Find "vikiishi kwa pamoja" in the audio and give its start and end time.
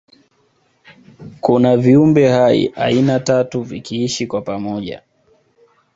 3.63-5.03